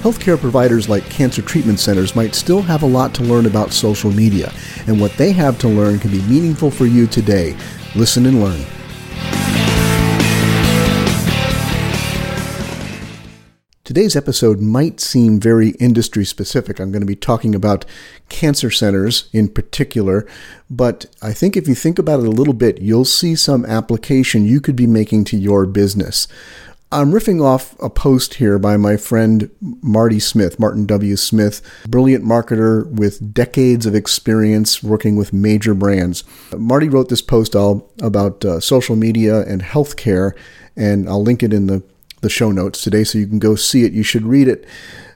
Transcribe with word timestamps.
healthcare 0.00 0.40
providers 0.40 0.88
like 0.88 1.04
cancer 1.10 1.42
treatment 1.42 1.78
centers 1.78 2.16
might 2.16 2.34
still 2.34 2.62
have 2.62 2.82
a 2.82 2.86
lot 2.86 3.14
to 3.14 3.22
learn 3.22 3.44
about 3.44 3.70
social 3.72 4.10
media, 4.10 4.52
and 4.86 5.00
what 5.00 5.12
they 5.12 5.30
have 5.32 5.58
to 5.58 5.68
learn 5.68 5.98
can 5.98 6.10
be 6.10 6.22
meaningful 6.22 6.70
for 6.70 6.86
you 6.86 7.06
today. 7.06 7.54
Listen 7.94 8.24
and 8.24 8.42
learn. 8.42 8.64
Today's 13.84 14.14
episode 14.14 14.60
might 14.60 15.00
seem 15.00 15.40
very 15.40 15.70
industry 15.70 16.24
specific. 16.24 16.78
I'm 16.78 16.92
going 16.92 17.02
to 17.02 17.06
be 17.06 17.16
talking 17.16 17.56
about 17.56 17.84
cancer 18.28 18.70
centers 18.70 19.28
in 19.32 19.48
particular, 19.48 20.28
but 20.70 21.06
I 21.20 21.32
think 21.32 21.56
if 21.56 21.66
you 21.66 21.74
think 21.74 21.98
about 21.98 22.20
it 22.20 22.26
a 22.26 22.30
little 22.30 22.54
bit, 22.54 22.80
you'll 22.80 23.04
see 23.04 23.34
some 23.34 23.66
application 23.66 24.44
you 24.44 24.60
could 24.60 24.76
be 24.76 24.86
making 24.86 25.24
to 25.24 25.36
your 25.36 25.66
business. 25.66 26.28
I'm 26.92 27.12
riffing 27.12 27.40
off 27.40 27.78
a 27.78 27.88
post 27.88 28.34
here 28.34 28.58
by 28.58 28.76
my 28.76 28.96
friend 28.96 29.48
Marty 29.60 30.18
Smith, 30.18 30.58
Martin 30.58 30.86
W. 30.86 31.14
Smith, 31.14 31.62
brilliant 31.86 32.24
marketer 32.24 32.84
with 32.90 33.32
decades 33.32 33.86
of 33.86 33.94
experience 33.94 34.82
working 34.82 35.14
with 35.14 35.32
major 35.32 35.72
brands. 35.72 36.24
Marty 36.56 36.88
wrote 36.88 37.08
this 37.08 37.22
post 37.22 37.54
all 37.54 37.88
about 38.02 38.44
uh, 38.44 38.58
social 38.58 38.96
media 38.96 39.42
and 39.42 39.62
healthcare, 39.62 40.32
and 40.74 41.08
I'll 41.08 41.22
link 41.22 41.44
it 41.44 41.52
in 41.52 41.68
the 41.68 41.82
the 42.22 42.28
show 42.28 42.50
notes 42.50 42.82
today 42.82 43.04
so 43.04 43.18
you 43.18 43.26
can 43.26 43.38
go 43.38 43.54
see 43.54 43.84
it. 43.84 43.92
You 43.92 44.02
should 44.02 44.24
read 44.24 44.48
it. 44.48 44.66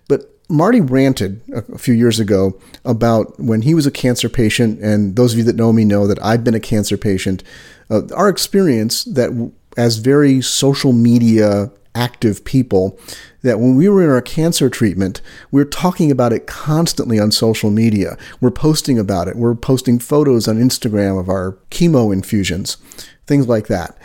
But 0.09 0.31
Marty 0.49 0.81
ranted 0.81 1.43
a 1.53 1.77
few 1.77 1.93
years 1.93 2.21
ago 2.21 2.59
about 2.85 3.39
when 3.39 3.63
he 3.63 3.75
was 3.75 3.85
a 3.85 3.91
cancer 3.91 4.29
patient, 4.29 4.81
and 4.81 5.17
those 5.17 5.33
of 5.33 5.39
you 5.39 5.45
that 5.45 5.57
know 5.57 5.73
me 5.73 5.85
know 5.85 6.07
that 6.07 6.23
I've 6.23 6.45
been 6.45 6.55
a 6.55 6.61
cancer 6.61 6.97
patient. 6.97 7.43
Uh, 7.91 8.03
our 8.15 8.31
experience 8.31 9.05
that 9.05 9.53
as 9.77 9.97
very 9.97 10.41
social 10.41 10.93
media 10.93 11.71
active 11.95 12.45
people 12.45 12.99
that 13.43 13.61
when 13.61 13.77
we 13.77 13.89
were 13.89 14.03
in 14.03 14.11
our 14.11 14.23
cancer 14.23 14.69
treatment, 14.69 15.21
we 15.51 15.61
are 15.61 15.67
talking 15.67 16.11
about 16.11 16.33
it 16.33 16.47
constantly 16.47 17.21
on 17.21 17.31
social 17.31 17.71
media. 17.71 18.17
We're 18.41 18.51
posting 18.51 18.99
about 18.99 19.29
it. 19.29 19.37
We're 19.37 19.55
posting 19.55 19.99
photos 19.99 20.49
on 20.49 20.57
Instagram 20.57 21.21
of 21.21 21.29
our 21.29 21.53
chemo 21.71 22.13
infusions, 22.13 22.79
things 23.27 23.47
like 23.47 23.69
that. 23.69 23.97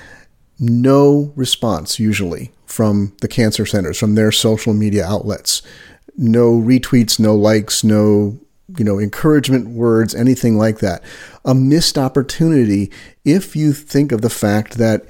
No 0.60 1.32
response 1.36 2.00
usually 2.00 2.52
from 2.66 3.16
the 3.22 3.28
cancer 3.28 3.66
centers, 3.66 3.98
from 3.98 4.16
their 4.16 4.32
social 4.32 4.74
media 4.74 5.06
outlets. 5.06 5.62
No 6.18 6.52
retweets, 6.52 7.20
no 7.20 7.34
likes, 7.34 7.84
no 7.84 8.40
you 8.78 8.86
know 8.86 9.00
encouragement 9.00 9.70
words, 9.70 10.14
anything 10.14 10.58
like 10.58 10.80
that. 10.80 11.02
A 11.46 11.56
missed 11.56 11.98
opportunity 11.98 12.92
if 13.26 13.56
you 13.56 13.74
think 13.74 14.12
of 14.12 14.22
the 14.22 14.30
fact 14.30 14.78
that 14.78 15.06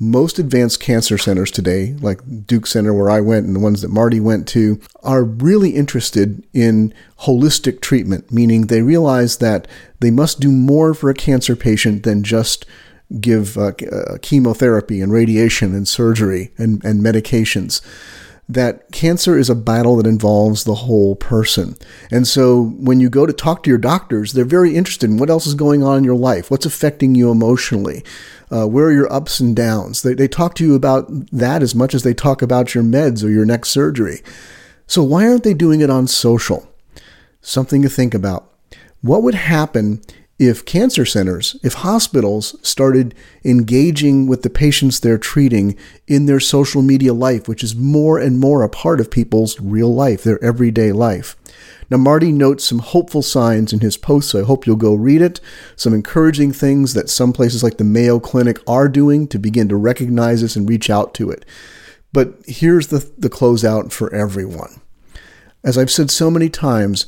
most 0.00 0.38
advanced 0.38 0.80
cancer 0.80 1.18
centers 1.18 1.50
today, 1.50 1.94
like 2.00 2.46
Duke 2.46 2.66
Center 2.66 2.94
where 2.94 3.10
I 3.10 3.20
went 3.20 3.46
and 3.46 3.56
the 3.56 3.60
ones 3.60 3.82
that 3.82 3.90
Marty 3.90 4.20
went 4.20 4.46
to, 4.48 4.80
are 5.02 5.24
really 5.24 5.70
interested 5.70 6.44
in 6.52 6.94
holistic 7.20 7.80
treatment, 7.80 8.30
meaning 8.30 8.66
they 8.66 8.82
realize 8.82 9.38
that 9.38 9.66
they 10.00 10.10
must 10.10 10.38
do 10.38 10.52
more 10.52 10.94
for 10.94 11.10
a 11.10 11.14
cancer 11.14 11.56
patient 11.56 12.04
than 12.04 12.22
just 12.22 12.64
give 13.20 13.56
uh, 13.56 13.72
uh, 13.90 14.18
chemotherapy 14.22 15.00
and 15.00 15.12
radiation 15.12 15.74
and 15.74 15.88
surgery 15.88 16.52
and, 16.58 16.84
and 16.84 17.02
medications. 17.02 17.80
That 18.48 18.90
cancer 18.92 19.36
is 19.38 19.50
a 19.50 19.54
battle 19.54 19.96
that 19.96 20.06
involves 20.06 20.64
the 20.64 20.74
whole 20.74 21.16
person. 21.16 21.76
And 22.10 22.26
so 22.26 22.62
when 22.78 22.98
you 22.98 23.10
go 23.10 23.26
to 23.26 23.32
talk 23.32 23.62
to 23.62 23.70
your 23.70 23.78
doctors, 23.78 24.32
they're 24.32 24.46
very 24.46 24.74
interested 24.74 25.10
in 25.10 25.18
what 25.18 25.28
else 25.28 25.46
is 25.46 25.54
going 25.54 25.82
on 25.82 25.98
in 25.98 26.04
your 26.04 26.16
life, 26.16 26.50
what's 26.50 26.64
affecting 26.64 27.14
you 27.14 27.30
emotionally, 27.30 28.02
uh, 28.50 28.66
where 28.66 28.86
are 28.86 28.92
your 28.92 29.12
ups 29.12 29.38
and 29.38 29.54
downs. 29.54 30.00
They, 30.00 30.14
they 30.14 30.28
talk 30.28 30.54
to 30.54 30.64
you 30.64 30.74
about 30.74 31.08
that 31.30 31.62
as 31.62 31.74
much 31.74 31.94
as 31.94 32.04
they 32.04 32.14
talk 32.14 32.40
about 32.40 32.74
your 32.74 32.84
meds 32.84 33.22
or 33.22 33.28
your 33.28 33.44
next 33.44 33.68
surgery. 33.68 34.22
So 34.86 35.02
why 35.02 35.28
aren't 35.28 35.44
they 35.44 35.52
doing 35.52 35.82
it 35.82 35.90
on 35.90 36.06
social? 36.06 36.66
Something 37.42 37.82
to 37.82 37.90
think 37.90 38.14
about. 38.14 38.50
What 39.02 39.22
would 39.22 39.34
happen 39.34 40.00
if 40.38 40.64
cancer 40.64 41.04
centers, 41.04 41.56
if 41.64 41.74
hospitals 41.74 42.54
started 42.62 43.14
engaging 43.44 44.28
with 44.28 44.42
the 44.42 44.50
patients 44.50 45.00
they're 45.00 45.18
treating 45.18 45.76
in 46.06 46.26
their 46.26 46.38
social 46.38 46.80
media 46.80 47.12
life, 47.12 47.48
which 47.48 47.64
is 47.64 47.74
more 47.74 48.18
and 48.18 48.38
more 48.38 48.62
a 48.62 48.68
part 48.68 49.00
of 49.00 49.10
people's 49.10 49.60
real 49.60 49.92
life, 49.92 50.22
their 50.22 50.42
everyday 50.42 50.92
life. 50.92 51.36
Now, 51.90 51.96
Marty 51.96 52.32
notes 52.32 52.64
some 52.64 52.80
hopeful 52.80 53.22
signs 53.22 53.72
in 53.72 53.80
his 53.80 53.96
post, 53.96 54.30
so 54.30 54.40
I 54.40 54.44
hope 54.44 54.66
you'll 54.66 54.76
go 54.76 54.94
read 54.94 55.22
it. 55.22 55.40
Some 55.74 55.94
encouraging 55.94 56.52
things 56.52 56.94
that 56.94 57.08
some 57.08 57.32
places 57.32 57.62
like 57.62 57.78
the 57.78 57.84
Mayo 57.84 58.20
Clinic 58.20 58.60
are 58.66 58.88
doing 58.88 59.26
to 59.28 59.38
begin 59.38 59.68
to 59.70 59.76
recognize 59.76 60.42
this 60.42 60.54
and 60.54 60.68
reach 60.68 60.90
out 60.90 61.14
to 61.14 61.30
it. 61.30 61.44
But 62.12 62.34
here's 62.46 62.88
the, 62.88 63.10
the 63.18 63.30
closeout 63.30 63.90
for 63.90 64.14
everyone. 64.14 64.80
As 65.64 65.76
I've 65.76 65.90
said 65.90 66.10
so 66.10 66.30
many 66.30 66.48
times, 66.48 67.06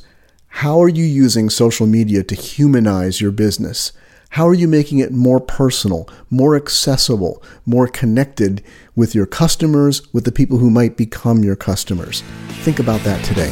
how 0.55 0.79
are 0.83 0.89
you 0.89 1.05
using 1.05 1.49
social 1.49 1.87
media 1.87 2.23
to 2.23 2.35
humanize 2.35 3.19
your 3.19 3.31
business? 3.31 3.93
How 4.31 4.47
are 4.47 4.53
you 4.53 4.67
making 4.67 4.99
it 4.99 5.11
more 5.11 5.39
personal, 5.39 6.07
more 6.29 6.55
accessible, 6.55 7.41
more 7.65 7.87
connected 7.87 8.61
with 8.95 9.15
your 9.15 9.25
customers, 9.25 10.13
with 10.13 10.23
the 10.23 10.31
people 10.31 10.59
who 10.59 10.69
might 10.69 10.97
become 10.97 11.43
your 11.43 11.55
customers? 11.55 12.21
Think 12.63 12.79
about 12.79 13.01
that 13.01 13.23
today. 13.25 13.51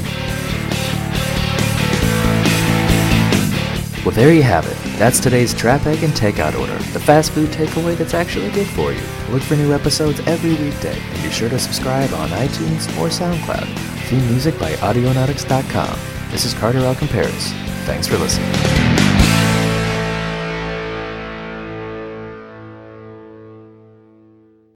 Well, 4.06 4.16
there 4.16 4.34
you 4.34 4.44
have 4.44 4.68
it. 4.68 4.78
That's 5.00 5.20
today's 5.20 5.54
Traphagen's 5.54 6.20
Takeout 6.20 6.60
order, 6.60 6.78
the 6.94 7.00
fast 7.00 7.32
food 7.32 7.50
takeaway 7.50 7.98
that's 7.98 8.14
actually 8.14 8.52
good 8.52 8.68
for 8.68 8.92
you. 8.94 9.02
Look 9.32 9.42
for 9.42 9.56
new 9.56 9.74
episodes 9.74 10.20
every 10.28 10.52
weekday, 10.52 11.00
and 11.00 11.24
be 11.24 11.32
sure 11.32 11.50
to 11.50 11.58
subscribe 11.58 12.14
on 12.14 12.30
iTunes 12.30 12.88
or 13.00 13.08
SoundCloud. 13.08 13.68
Theme 14.10 14.28
music 14.30 14.60
by 14.60 14.74
Audionautix.com. 14.74 16.09
This 16.30 16.46
is 16.46 16.54
Carter 16.54 16.80
L. 16.80 16.94
Compares. 16.94 17.52
Thanks 17.86 18.08
for 18.08 18.18
listening. 18.18 18.89